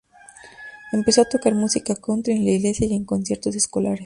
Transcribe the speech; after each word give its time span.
Empezó 0.93 1.21
a 1.21 1.25
tocar 1.29 1.53
música 1.53 1.95
country 1.95 2.31
en 2.33 2.43
la 2.43 2.49
iglesia 2.49 2.87
y 2.87 2.95
en 2.95 3.05
conciertos 3.05 3.55
escolares. 3.55 3.99